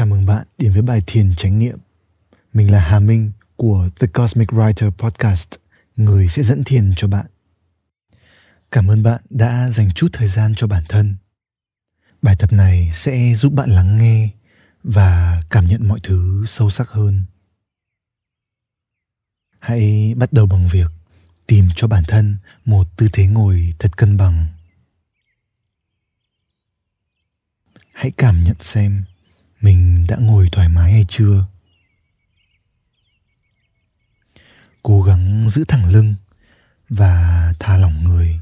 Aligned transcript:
Chào 0.00 0.06
mừng 0.06 0.26
bạn 0.26 0.46
đến 0.58 0.72
với 0.72 0.82
bài 0.82 1.02
thiền 1.06 1.34
chánh 1.36 1.58
niệm. 1.58 1.78
Mình 2.52 2.70
là 2.70 2.80
Hà 2.80 2.98
Minh 2.98 3.32
của 3.56 3.88
The 3.98 4.06
Cosmic 4.06 4.48
Writer 4.48 4.90
Podcast, 4.90 5.48
người 5.96 6.28
sẽ 6.28 6.42
dẫn 6.42 6.64
thiền 6.64 6.92
cho 6.96 7.08
bạn. 7.08 7.26
Cảm 8.70 8.90
ơn 8.90 9.02
bạn 9.02 9.20
đã 9.30 9.68
dành 9.70 9.92
chút 9.94 10.08
thời 10.12 10.28
gian 10.28 10.54
cho 10.56 10.66
bản 10.66 10.84
thân. 10.88 11.16
Bài 12.22 12.36
tập 12.38 12.52
này 12.52 12.90
sẽ 12.92 13.34
giúp 13.34 13.52
bạn 13.52 13.70
lắng 13.70 13.98
nghe 13.98 14.30
và 14.84 15.42
cảm 15.50 15.66
nhận 15.66 15.88
mọi 15.88 16.00
thứ 16.02 16.44
sâu 16.46 16.70
sắc 16.70 16.88
hơn. 16.88 17.24
Hãy 19.58 20.14
bắt 20.16 20.32
đầu 20.32 20.46
bằng 20.46 20.68
việc 20.68 20.90
tìm 21.46 21.68
cho 21.76 21.86
bản 21.86 22.04
thân 22.08 22.36
một 22.64 22.86
tư 22.96 23.08
thế 23.12 23.26
ngồi 23.26 23.74
thật 23.78 23.96
cân 23.96 24.16
bằng. 24.16 24.46
Hãy 27.94 28.10
cảm 28.16 28.44
nhận 28.44 28.56
xem 28.60 29.04
mình 29.60 30.06
đã 30.08 30.16
ngồi 30.20 30.48
thoải 30.52 30.68
mái 30.68 30.92
hay 30.92 31.04
chưa? 31.08 31.46
Cố 34.82 35.02
gắng 35.02 35.48
giữ 35.48 35.64
thẳng 35.68 35.90
lưng 35.90 36.14
và 36.88 37.54
thả 37.58 37.76
lỏng 37.76 38.04
người. 38.04 38.40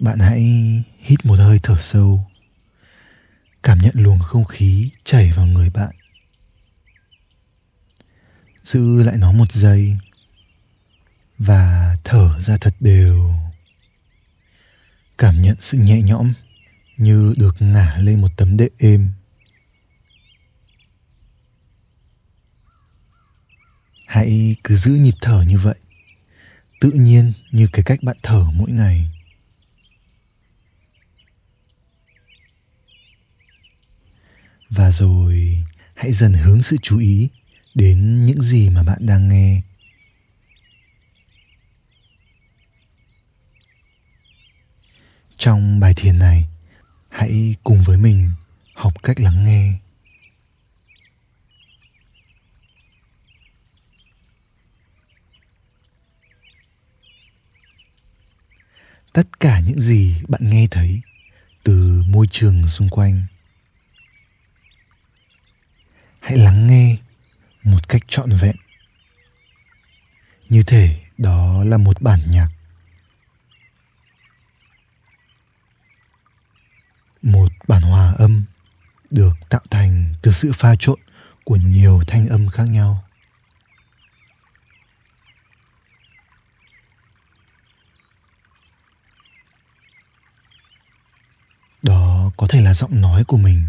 Bạn 0.00 0.18
hãy 0.18 0.42
hít 0.98 1.26
một 1.26 1.38
hơi 1.38 1.58
thở 1.62 1.76
sâu. 1.80 2.26
Cảm 3.62 3.78
nhận 3.78 3.94
luồng 3.94 4.18
không 4.18 4.44
khí 4.44 4.90
chảy 5.04 5.32
vào 5.32 5.46
người 5.46 5.70
bạn. 5.70 5.90
Giữ 8.62 9.02
lại 9.02 9.16
nó 9.18 9.32
một 9.32 9.52
giây 9.52 9.98
và 11.38 11.96
thở 12.04 12.40
ra 12.40 12.56
thật 12.56 12.74
đều. 12.80 13.34
Cảm 15.18 15.42
nhận 15.42 15.56
sự 15.60 15.78
nhẹ 15.78 16.00
nhõm 16.00 16.32
như 16.96 17.34
được 17.36 17.62
ngả 17.62 17.96
lên 17.98 18.20
một 18.20 18.30
tấm 18.36 18.56
đệm 18.56 18.72
êm. 18.78 19.12
Hãy 24.06 24.56
cứ 24.64 24.76
giữ 24.76 24.90
nhịp 24.90 25.14
thở 25.20 25.44
như 25.48 25.58
vậy, 25.58 25.78
tự 26.80 26.90
nhiên 26.90 27.32
như 27.50 27.68
cái 27.72 27.82
cách 27.84 28.02
bạn 28.02 28.16
thở 28.22 28.44
mỗi 28.54 28.70
ngày. 28.70 29.08
Và 34.70 34.90
rồi, 34.90 35.64
hãy 35.94 36.12
dần 36.12 36.32
hướng 36.32 36.62
sự 36.62 36.76
chú 36.82 36.98
ý 36.98 37.28
đến 37.74 38.26
những 38.26 38.42
gì 38.42 38.70
mà 38.70 38.82
bạn 38.82 38.98
đang 39.00 39.28
nghe. 39.28 39.60
Trong 45.36 45.80
bài 45.80 45.94
thiền 45.96 46.18
này 46.18 46.44
hãy 47.24 47.54
cùng 47.64 47.82
với 47.82 47.98
mình 47.98 48.32
học 48.74 49.02
cách 49.02 49.20
lắng 49.20 49.44
nghe. 49.44 49.72
Tất 59.12 59.40
cả 59.40 59.60
những 59.60 59.80
gì 59.80 60.16
bạn 60.28 60.50
nghe 60.50 60.66
thấy 60.70 61.00
từ 61.62 62.02
môi 62.06 62.26
trường 62.30 62.68
xung 62.68 62.88
quanh, 62.88 63.26
hãy 66.20 66.36
lắng 66.36 66.66
nghe 66.66 66.96
một 67.62 67.88
cách 67.88 68.02
trọn 68.08 68.30
vẹn. 68.30 68.56
Như 70.48 70.62
thể 70.62 71.02
đó 71.18 71.64
là 71.64 71.76
một 71.76 72.02
bản 72.02 72.20
nhạc. 72.30 72.43
Một 77.24 77.52
bản 77.68 77.82
hòa 77.82 78.14
âm 78.18 78.44
được 79.10 79.36
tạo 79.48 79.60
thành 79.70 80.14
từ 80.22 80.32
sự 80.32 80.52
pha 80.54 80.74
trộn 80.78 80.98
của 81.44 81.56
nhiều 81.56 82.02
thanh 82.06 82.26
âm 82.26 82.48
khác 82.48 82.64
nhau. 82.64 83.04
Đó 91.82 92.30
có 92.36 92.46
thể 92.48 92.60
là 92.60 92.74
giọng 92.74 93.00
nói 93.00 93.24
của 93.24 93.36
mình, 93.36 93.66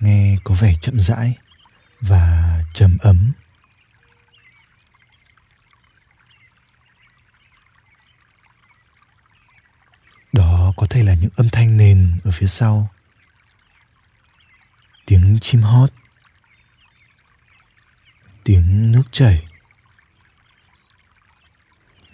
nghe 0.00 0.36
có 0.44 0.54
vẻ 0.54 0.74
chậm 0.80 1.00
rãi 1.00 1.34
và 2.00 2.64
trầm 2.74 2.96
ấm. 3.00 3.32
Đó 10.34 10.72
có 10.76 10.86
thể 10.90 11.02
là 11.02 11.14
những 11.14 11.30
âm 11.36 11.48
thanh 11.50 11.76
nền 11.76 12.18
ở 12.24 12.30
phía 12.30 12.46
sau. 12.46 12.90
Tiếng 15.06 15.38
chim 15.40 15.62
hót. 15.62 15.92
Tiếng 18.44 18.92
nước 18.92 19.02
chảy. 19.12 19.46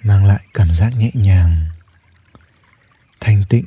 Mang 0.02 0.24
lại 0.24 0.40
cảm 0.54 0.70
giác 0.72 0.92
nhẹ 0.96 1.10
nhàng, 1.14 1.66
thanh 3.20 3.44
tịnh. 3.48 3.64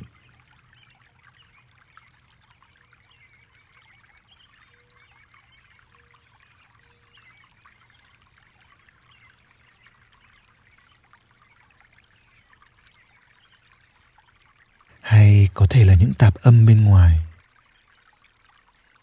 Hay 15.04 15.48
có 15.54 15.66
thể 15.70 15.84
là 15.84 15.94
những 15.94 16.14
tạp 16.14 16.34
âm 16.34 16.66
bên 16.66 16.84
ngoài. 16.84 17.20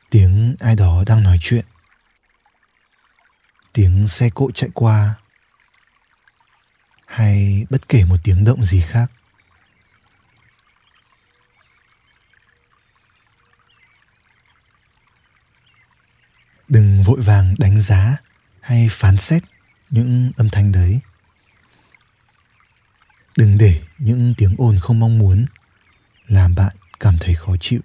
Tiếng 0.10 0.56
ai 0.60 0.76
đó 0.76 1.04
đang 1.08 1.24
nói 1.24 1.38
chuyện. 1.42 1.66
Tiếng 3.74 4.08
xe 4.08 4.30
cộ 4.36 4.52
chạy 4.52 4.70
qua. 4.74 5.16
Hay 7.06 7.66
bất 7.70 7.90
kể 7.90 8.06
một 8.06 8.18
tiếng 8.24 8.44
động 8.44 8.64
gì 8.64 8.82
khác. 8.82 9.12
Đừng 16.68 17.04
vội 17.04 17.22
vàng 17.22 17.56
đánh 17.60 17.82
giá 17.82 18.18
hay 18.62 18.88
phán 18.92 19.18
xét 19.18 19.44
những 19.90 20.32
âm 20.38 20.50
thanh 20.50 20.72
đấy. 20.72 21.00
Đừng 23.38 23.58
để 23.58 23.82
những 23.98 24.34
tiếng 24.38 24.56
ồn 24.58 24.80
không 24.80 25.00
mong 25.00 25.20
muốn 25.20 25.46
làm 26.32 26.56
bạn 26.56 26.76
cảm 27.00 27.18
thấy 27.20 27.36
khó 27.36 27.56
chịu. 27.60 27.82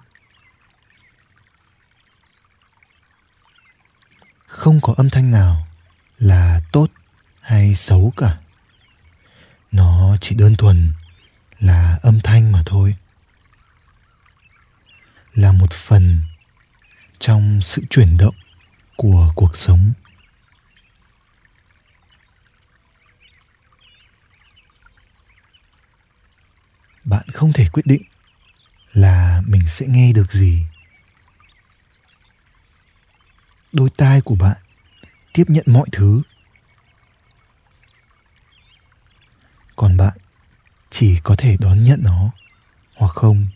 Không 4.47 4.81
có 4.83 4.95
âm 4.97 5.11
thanh 5.11 5.31
nào 5.31 5.67
là 6.19 6.61
tốt 6.73 6.91
hay 7.41 7.75
xấu 7.75 8.13
cả. 8.17 8.39
Nó 9.73 10.17
chỉ 10.21 10.35
đơn 10.35 10.57
thuần 10.57 10.93
là 11.59 11.99
âm 12.03 12.21
thanh 12.25 12.53
mà 12.53 12.63
thôi. 12.67 12.97
Là 15.35 15.53
một 15.53 15.73
phần 15.73 16.19
trong 17.19 17.61
sự 17.61 17.83
chuyển 17.91 18.17
động 18.17 18.35
của 18.97 19.33
cuộc 19.35 19.57
sống. 19.57 19.93
Bạn 27.05 27.25
không 27.33 27.53
thể 27.53 27.69
quyết 27.73 27.87
định 27.87 28.03
là 28.97 29.43
mình 29.47 29.67
sẽ 29.67 29.87
nghe 29.89 30.13
được 30.13 30.33
gì? 30.33 30.67
Đôi 33.73 33.91
tai 33.97 34.21
của 34.21 34.35
bạn 34.35 34.57
tiếp 35.33 35.45
nhận 35.49 35.65
mọi 35.67 35.87
thứ. 35.93 36.23
Còn 39.77 39.97
bạn 39.97 40.19
chỉ 40.91 41.19
có 41.23 41.35
thể 41.39 41.57
đón 41.61 41.85
nhận 41.85 42.03
nó, 42.03 42.31
hoặc 42.97 43.11
không? 43.13 43.47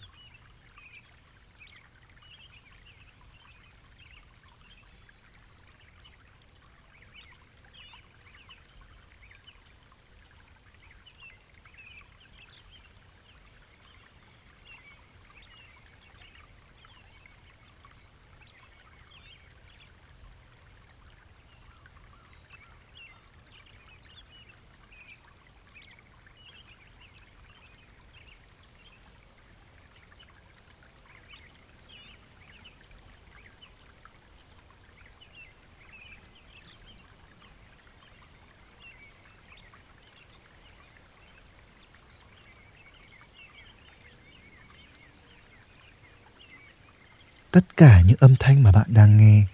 Tất 47.51 47.77
cả 47.77 48.01
những 48.01 48.17
âm 48.21 48.35
thanh 48.39 48.63
mà 48.63 48.73
bạn 48.73 48.87
đang 48.89 49.17
nghe 49.17 49.47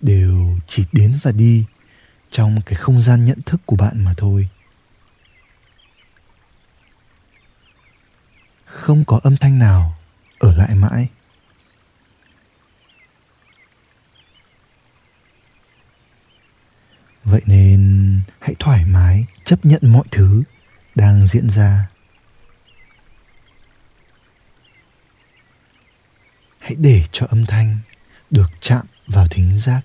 đều 0.00 0.58
chỉ 0.66 0.84
đến 0.92 1.18
và 1.22 1.32
đi 1.32 1.64
trong 2.30 2.60
cái 2.66 2.74
không 2.74 3.00
gian 3.00 3.24
nhận 3.24 3.42
thức 3.46 3.60
của 3.66 3.76
bạn 3.76 4.04
mà 4.04 4.14
thôi. 4.16 4.48
Không 8.64 9.04
có 9.04 9.20
âm 9.22 9.36
thanh 9.36 9.58
nào 9.58 9.98
ở 10.38 10.54
lại 10.54 10.74
mãi. 10.74 11.08
Vậy 17.24 17.42
nên 17.46 18.22
hãy 18.40 18.54
thoải 18.58 18.84
mái 18.84 19.26
chấp 19.44 19.64
nhận 19.64 19.80
mọi 19.82 20.04
thứ 20.10 20.42
đang 20.94 21.26
diễn 21.26 21.50
ra. 21.50 21.88
Hãy 26.68 26.76
để 26.80 27.02
cho 27.12 27.26
âm 27.30 27.46
thanh 27.46 27.78
được 28.30 28.50
chạm 28.60 28.86
vào 29.06 29.26
thính 29.30 29.56
giác. 29.56 29.80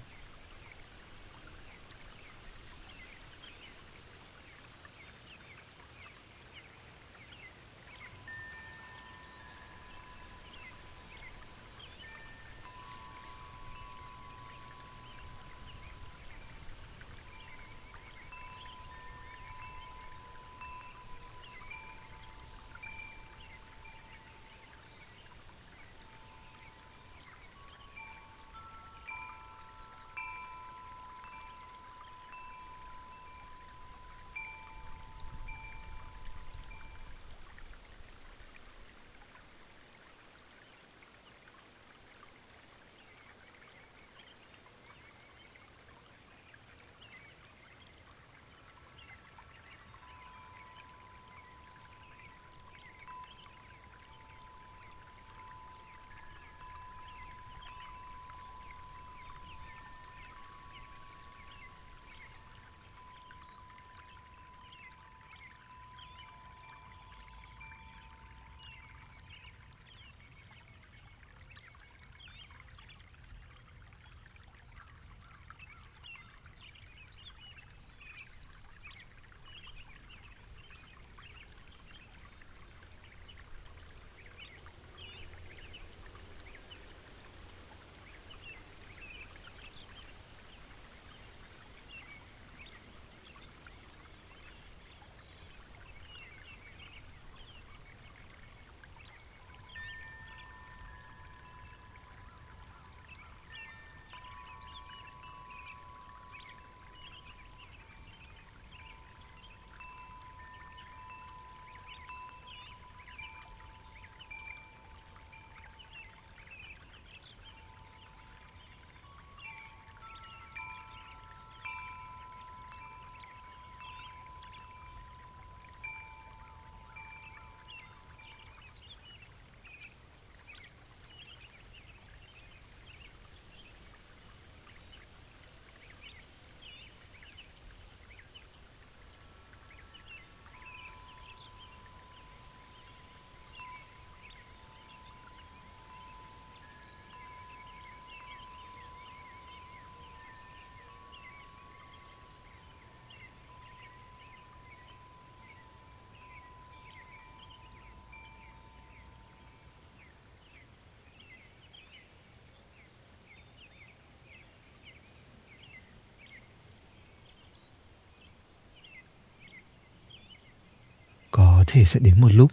Thể 171.74 171.86
sẽ 171.86 172.00
đến 172.04 172.22
một 172.22 172.34
lúc. 172.34 172.52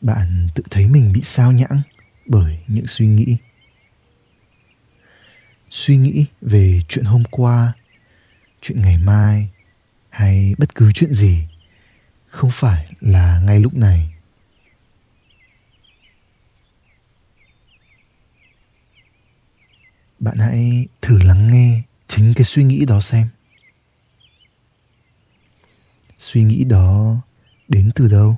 Bạn 0.00 0.48
tự 0.54 0.62
thấy 0.70 0.88
mình 0.88 1.12
bị 1.12 1.20
sao 1.22 1.52
nhãng 1.52 1.82
bởi 2.26 2.58
những 2.66 2.86
suy 2.86 3.06
nghĩ. 3.06 3.36
Suy 5.70 5.96
nghĩ 5.96 6.26
về 6.40 6.80
chuyện 6.88 7.04
hôm 7.04 7.24
qua, 7.30 7.72
chuyện 8.60 8.82
ngày 8.82 8.98
mai, 8.98 9.48
hay 10.10 10.54
bất 10.58 10.74
cứ 10.74 10.92
chuyện 10.92 11.12
gì 11.12 11.46
không 12.26 12.50
phải 12.52 12.92
là 13.00 13.40
ngay 13.40 13.60
lúc 13.60 13.74
này. 13.74 14.10
Bạn 20.18 20.36
hãy 20.38 20.86
thử 21.02 21.22
lắng 21.22 21.48
nghe 21.52 21.82
chính 22.06 22.34
cái 22.34 22.44
suy 22.44 22.64
nghĩ 22.64 22.84
đó 22.84 23.00
xem. 23.00 23.28
Suy 26.16 26.44
nghĩ 26.44 26.64
đó 26.64 27.22
đến 27.68 27.90
từ 27.94 28.08
đâu? 28.08 28.36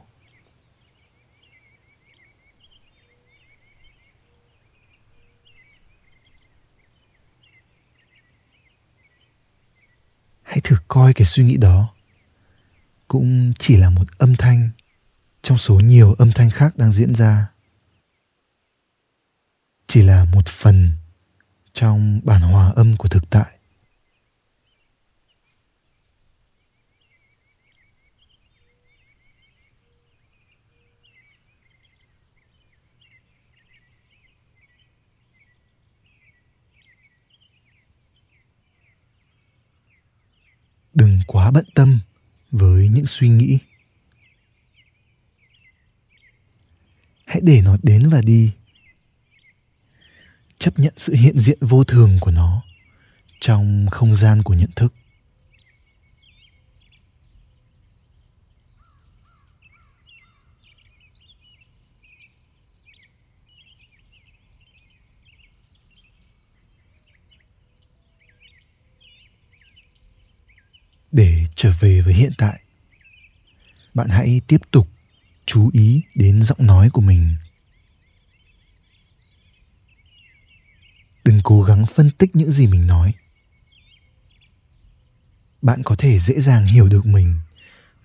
Hãy 10.43 10.61
thử 10.65 10.77
coi 10.89 11.15
cái 11.15 11.27
suy 11.27 11.45
nghĩ 11.45 11.57
đó. 11.57 11.95
Cũng 13.09 13.53
chỉ 13.59 13.77
là 13.77 13.91
một 13.91 14.19
âm 14.19 14.37
thanh 14.37 14.71
trong 15.43 15.59
số 15.59 15.81
nhiều 15.81 16.15
âm 16.19 16.33
thanh 16.33 16.51
khác 16.51 16.77
đang 16.77 16.93
diễn 16.93 17.15
ra. 17.15 17.51
Chỉ 19.87 20.03
là 20.03 20.25
một 20.25 20.49
phần 20.49 20.91
trong 21.73 22.21
bản 22.25 22.43
hòa 22.43 22.73
âm 22.77 22.97
của 22.97 23.09
thực 23.09 23.31
tại. 23.31 23.56
Đừng 40.97 41.21
quá 41.27 41.51
bận 41.51 41.65
tâm 41.75 42.01
với 42.51 42.89
những 42.89 43.07
suy 43.07 43.29
nghĩ. 43.29 43.59
Hãy 47.27 47.41
để 47.43 47.61
nó 47.65 47.77
đến 47.83 48.11
và 48.11 48.21
đi. 48.21 48.53
Chấp 50.59 50.79
nhận 50.79 50.93
sự 50.97 51.15
hiện 51.15 51.39
diện 51.39 51.59
vô 51.61 51.85
thường 51.85 52.19
của 52.21 52.31
nó 52.31 52.63
trong 53.41 53.87
không 53.91 54.15
gian 54.15 54.43
của 54.43 54.55
nhận 54.55 54.71
thức. 54.77 54.95
Để 71.17 71.47
trở 71.55 71.73
về 71.81 72.01
với 72.01 72.15
hiện 72.15 72.33
tại. 72.39 72.61
Bạn 73.95 74.09
hãy 74.09 74.41
tiếp 74.47 74.61
tục 74.71 74.89
chú 75.47 75.71
ý 75.73 76.03
đến 76.15 76.43
giọng 76.43 76.67
nói 76.67 76.91
của 76.91 77.01
mình. 77.01 77.37
Đừng 81.25 81.41
cố 81.45 81.63
gắng 81.63 81.87
phân 81.87 82.11
tích 82.11 82.37
những 82.37 82.53
gì 82.53 82.67
mình 82.67 82.87
nói. 82.87 83.15
Bạn 85.63 85.83
có 85.85 85.97
thể 85.99 86.19
dễ 86.19 86.41
dàng 86.41 86.65
hiểu 86.65 86.89
được 86.89 87.07
mình, 87.07 87.35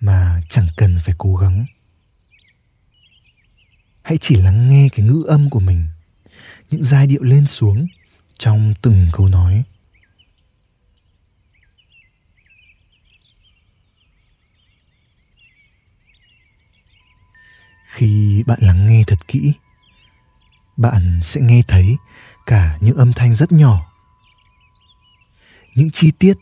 mà 0.00 0.42
chẳng 0.48 0.68
cần 0.76 0.96
phải 1.04 1.14
cố 1.18 1.36
gắng. 1.36 1.66
Hãy 4.02 4.18
chỉ 4.20 4.36
lắng 4.36 4.68
nghe 4.68 4.88
cái 4.92 5.06
ngữ 5.06 5.24
âm 5.28 5.50
của 5.50 5.60
mình, 5.60 5.86
những 6.70 6.84
giai 6.84 7.06
điệu 7.06 7.22
lên 7.22 7.46
xuống 7.46 7.86
trong 8.38 8.74
từng 8.82 9.06
câu 9.12 9.28
nói. 9.28 9.64
Khi 17.92 18.44
bạn 18.46 18.58
lắng 18.62 18.86
nghe 18.86 19.04
thật 19.06 19.28
kỹ, 19.28 19.52
bạn 20.76 21.20
sẽ 21.22 21.40
nghe 21.40 21.62
thấy 21.68 21.96
cả 22.46 22.78
những 22.80 22.96
âm 22.96 23.12
thanh 23.12 23.34
rất 23.34 23.52
nhỏ, 23.52 23.86
những 25.74 25.90
chi 25.92 26.12
tiết 26.18 26.34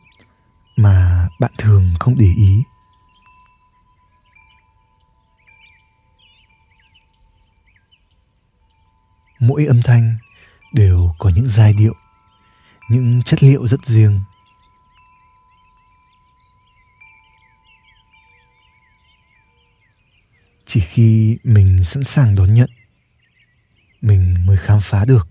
mà 0.76 1.28
bạn 1.40 1.50
thường 1.58 1.94
không 2.00 2.14
để 2.18 2.32
ý. 2.36 2.62
Mỗi 9.40 9.66
âm 9.66 9.82
thanh 9.82 10.18
đều 10.72 11.14
có 11.18 11.30
những 11.34 11.48
giai 11.48 11.72
điệu, 11.72 11.94
những 12.90 13.22
chất 13.22 13.42
liệu 13.42 13.68
rất 13.68 13.84
riêng. 13.84 14.20
Chỉ 20.72 20.80
khi 20.80 21.38
mình 21.44 21.84
sẵn 21.84 22.04
sàng 22.04 22.34
đón 22.34 22.54
nhận, 22.54 22.70
mình 24.00 24.34
mới 24.46 24.56
khám 24.56 24.78
phá 24.82 25.04
được 25.04 25.28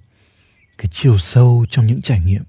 cái 0.77 0.87
chiều 0.91 1.17
sâu 1.17 1.65
trong 1.69 1.87
những 1.87 2.01
trải 2.01 2.19
nghiệm. 2.19 2.43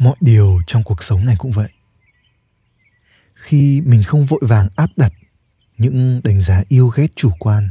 Mọi 0.00 0.16
điều 0.20 0.60
trong 0.66 0.82
cuộc 0.82 1.02
sống 1.02 1.24
này 1.24 1.36
cũng 1.38 1.52
vậy. 1.52 1.68
Khi 3.34 3.82
mình 3.86 4.02
không 4.04 4.26
vội 4.26 4.40
vàng 4.42 4.68
áp 4.76 4.90
đặt 4.96 5.12
những 5.78 6.20
đánh 6.24 6.40
giá 6.40 6.62
yêu 6.68 6.88
ghét 6.88 7.06
chủ 7.16 7.30
quan, 7.38 7.70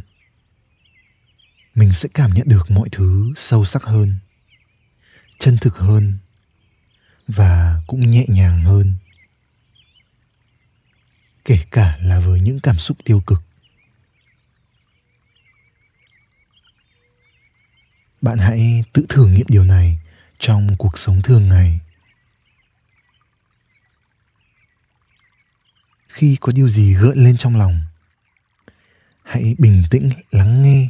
mình 1.76 1.92
sẽ 1.92 2.10
cảm 2.14 2.34
nhận 2.34 2.48
được 2.48 2.72
mọi 2.72 2.90
thứ 2.92 3.34
sâu 3.36 3.66
sắc 3.66 3.84
hơn, 3.84 4.16
chân 5.40 5.58
thực 5.62 5.78
hơn 5.78 6.18
và 7.28 7.82
cũng 7.88 8.12
nhẹ 8.12 8.26
nhàng 8.28 8.62
hơn. 8.62 8.96
Kể 11.46 11.60
cả 11.72 11.98
là 12.02 12.20
với 12.20 12.42
những 12.42 12.60
cảm 12.60 12.78
xúc 12.78 12.98
tiêu 13.06 13.22
cực. 13.28 13.44
Bạn 18.22 18.38
hãy 18.38 18.84
tự 18.94 19.06
thử 19.10 19.28
nghiệm 19.28 19.48
điều 19.50 19.64
này 19.64 20.00
trong 20.40 20.76
cuộc 20.78 20.98
sống 20.98 21.22
thường 21.22 21.50
ngày. 21.50 21.80
Khi 26.20 26.38
có 26.42 26.52
điều 26.52 26.70
gì 26.70 26.94
gợn 26.94 27.24
lên 27.24 27.38
trong 27.38 27.58
lòng. 27.58 27.80
Hãy 29.24 29.56
bình 29.58 29.84
tĩnh 29.90 30.10
lắng 30.32 30.64
nghe 30.64 30.90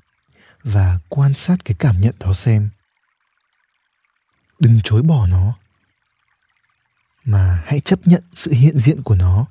và 0.64 1.00
quan 1.10 1.34
sát 1.34 1.58
cái 1.66 1.76
cảm 1.80 2.02
nhận 2.02 2.16
đó 2.20 2.34
xem. 2.34 2.70
Đừng 4.60 4.80
chối 4.84 5.02
bỏ 5.02 5.28
nó, 5.28 5.58
mà 7.24 7.64
hãy 7.66 7.80
chấp 7.80 8.00
nhận 8.08 8.24
sự 8.34 8.52
hiện 8.52 8.78
diện 8.78 9.04
của 9.04 9.16
nó 9.16 9.46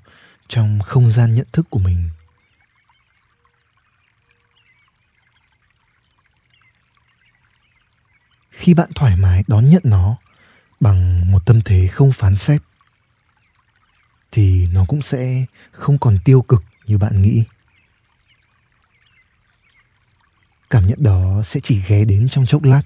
trong 0.49 0.81
không 0.81 1.09
gian 1.09 1.35
nhận 1.35 1.47
thức 1.53 1.67
của 1.71 1.79
mình. 1.79 2.11
Khi 8.51 8.75
bạn 8.75 8.89
thoải 8.95 9.17
mái 9.17 9.45
đón 9.47 9.69
nhận 9.69 9.83
nó 9.85 10.17
bằng 10.81 11.31
một 11.33 11.47
tâm 11.47 11.61
thế 11.65 11.89
không 11.93 12.13
phán 12.13 12.37
xét 12.37 12.63
thì 14.33 14.69
nó 14.73 14.85
cũng 14.89 15.03
sẽ 15.03 15.45
không 15.71 15.99
còn 15.99 16.19
tiêu 16.25 16.43
cực 16.43 16.65
như 16.87 16.99
bạn 16.99 17.23
nghĩ. 17.23 17.45
Cảm 20.71 20.87
nhận 20.87 21.03
đó 21.03 21.43
sẽ 21.45 21.61
chỉ 21.63 21.83
ghé 21.89 22.05
đến 22.05 22.29
trong 22.29 22.47
chốc 22.47 22.63
lát. 22.63 22.83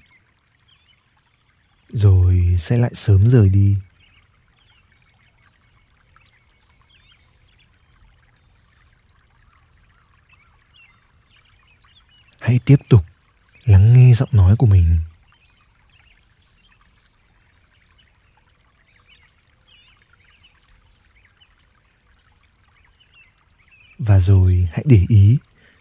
Rồi 1.89 2.55
sẽ 2.57 2.77
lại 2.77 2.91
sớm 2.93 3.27
rời 3.27 3.49
đi. 3.49 3.77
Hãy 12.39 12.59
tiếp 12.65 12.75
tục 12.89 13.01
lắng 13.65 13.93
nghe 13.93 14.13
giọng 14.13 14.29
nói 14.31 14.55
của 14.57 14.65
mình. 14.65 14.99
Và 24.05 24.19
rồi 24.19 24.67
hãy 24.71 24.83
để 24.87 25.01
ý 25.07 25.37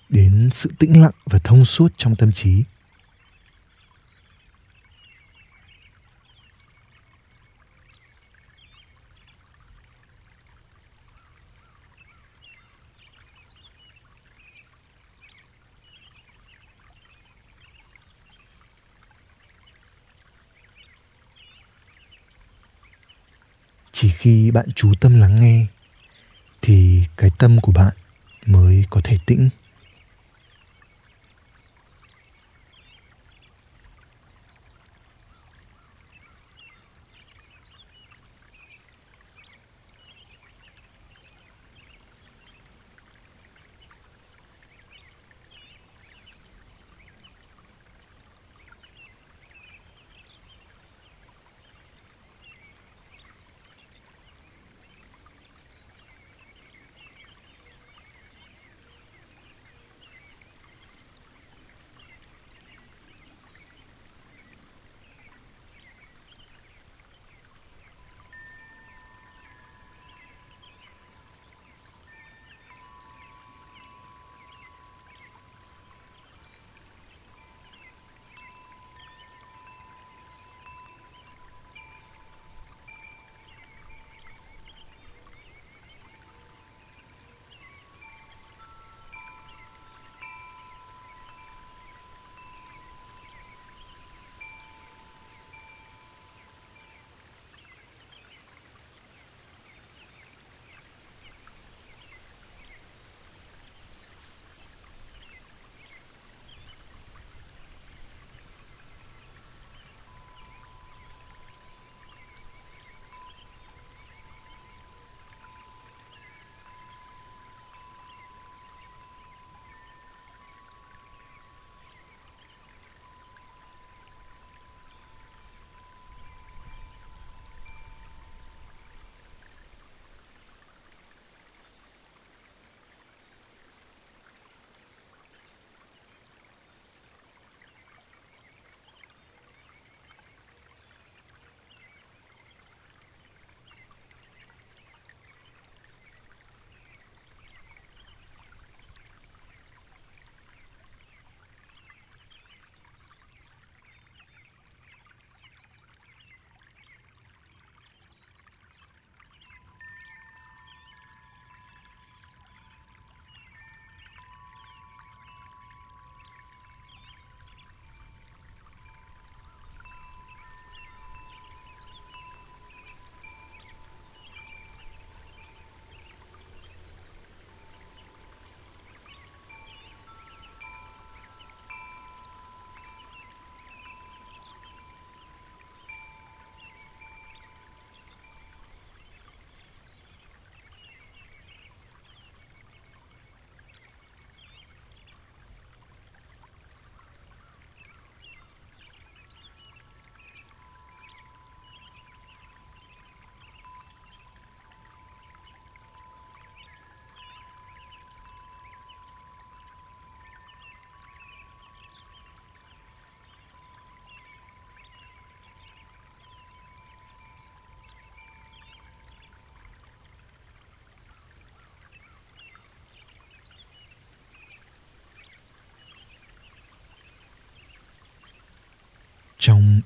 đến 0.09 0.49
sự 0.53 0.71
tĩnh 0.79 1.03
lặng 1.03 1.13
và 1.25 1.39
thông 1.45 1.65
suốt 1.65 1.93
trong 1.97 2.17
tâm 2.17 2.33
trí. 2.33 2.65
Chỉ 23.93 24.11
khi 24.11 24.51
bạn 24.51 24.67
chú 24.75 24.93
tâm 25.01 25.21
lắng 25.21 25.37
nghe, 25.41 25.67
thì 26.63 27.05
cái 27.17 27.31
tâm 27.39 27.61
của 27.61 27.73
bạn 27.73 27.95
mới 28.47 28.85
có 28.91 29.01
thể 29.05 29.17
tĩnh. 29.27 29.49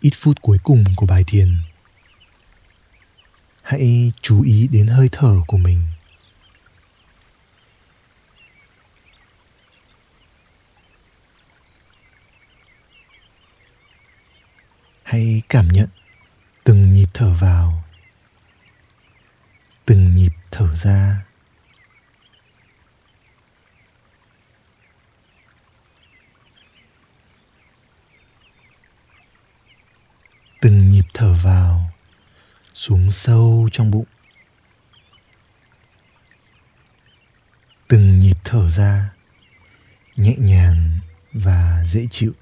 Ít 0.07 0.13
phút 0.17 0.43
cuối 0.43 0.59
cùng 0.63 0.85
của 0.97 1.07
bài 1.07 1.25
thiền. 1.27 1.59
Hãy 3.63 4.13
chú 4.23 4.43
ý 4.43 4.69
đến 4.73 4.87
hơi 4.87 5.09
thở 5.13 5.41
của 5.47 5.57
mình. 5.57 5.87
Hãy 15.03 15.43
cảm 15.49 15.69
nhận 15.69 15.89
từng 16.65 16.93
nhịp 16.93 17.09
thở 17.15 17.35
vào, 17.41 17.83
từng 19.85 20.15
nhịp 20.15 20.33
thở 20.51 20.75
ra 20.75 21.27
từng 30.67 30.89
nhịp 30.89 31.05
thở 31.15 31.35
vào 31.45 31.91
xuống 32.87 33.11
sâu 33.11 33.69
trong 33.73 33.91
bụng. 33.91 34.05
Từng 37.89 38.21
nhịp 38.21 38.37
thở 38.45 38.69
ra 38.69 39.13
nhẹ 40.17 40.35
nhàng 40.39 40.99
và 41.33 41.83
dễ 41.87 42.07
chịu. 42.11 42.33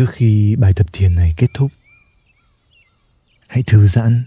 Trước 0.00 0.10
khi 0.12 0.56
bài 0.56 0.72
tập 0.76 0.86
thiền 0.92 1.14
này 1.14 1.34
kết 1.36 1.46
thúc, 1.54 1.72
hãy 3.48 3.62
thư 3.62 3.86
giãn 3.86 4.24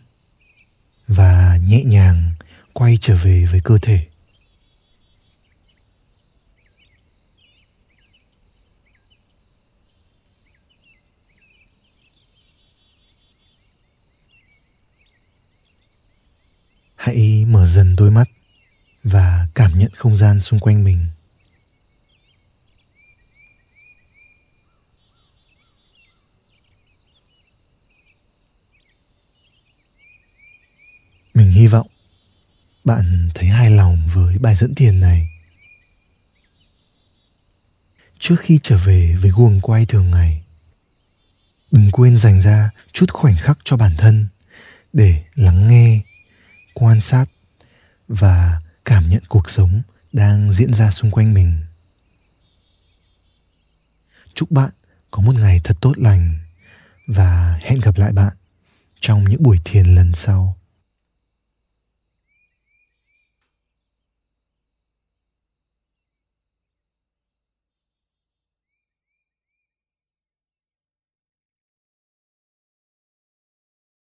và 1.08 1.58
nhẹ 1.68 1.84
nhàng 1.84 2.32
quay 2.74 2.98
trở 3.02 3.18
về 3.24 3.46
với 3.52 3.62
cơ 3.64 3.78
thể. 3.82 4.08
Hãy 16.96 17.46
mở 17.48 17.68
dần 17.68 17.96
đôi 17.96 18.12
mắt 18.12 18.28
và 19.04 19.48
cảm 19.56 19.80
nhận 19.80 19.92
không 19.96 20.16
gian 20.16 20.40
xung 20.40 20.60
quanh 20.60 20.84
mình. 20.84 21.06
Mình 31.34 31.52
hy 31.52 31.68
vọng 31.68 31.88
bạn 32.84 33.30
thấy 33.34 33.48
hài 33.48 33.70
lòng 33.70 34.10
với 34.14 34.38
bài 34.38 34.56
dẫn 34.56 34.76
tiền 34.76 35.00
này. 35.00 35.30
Trước 38.20 38.36
khi 38.40 38.60
trở 38.64 38.78
về 38.78 39.16
với 39.22 39.32
guồng 39.32 39.62
quay 39.62 39.86
thường 39.86 40.12
ngày, 40.12 40.44
đừng 41.72 41.92
quên 41.92 42.18
dành 42.18 42.42
ra 42.42 42.70
chút 42.92 43.12
khoảnh 43.12 43.36
khắc 43.42 43.58
cho 43.64 43.78
bản 43.78 43.96
thân 43.98 44.28
để 44.94 45.24
lắng 45.36 45.68
nghe, 45.68 46.02
quan 46.74 47.02
sát 47.02 47.26
và 48.08 48.62
cảm 48.86 49.10
nhận 49.10 49.24
cuộc 49.28 49.50
sống 49.50 49.82
đang 50.14 50.54
diễn 50.54 50.74
ra 50.74 50.92
xung 50.92 51.12
quanh 51.12 51.34
mình. 51.34 51.64
Chúc 54.34 54.52
bạn 54.52 54.70
có 55.12 55.22
một 55.22 55.36
ngày 55.36 55.62
thật 55.64 55.78
tốt 55.82 55.94
lành 55.98 56.40
và 57.08 57.60
hẹn 57.64 57.80
gặp 57.80 57.98
lại 57.98 58.12
bạn 58.12 58.34
trong 59.02 59.30
những 59.30 59.44
buổi 59.44 59.60
thiền 59.66 59.96
lần 59.96 60.12
sau. 60.14 60.58